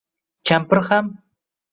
Kampir 0.47 0.81
ham 0.87 1.11